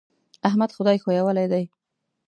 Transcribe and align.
احمد 0.49 0.69
خدای 0.75 0.97
ښويولی 1.03 1.45
دی. 1.51 1.63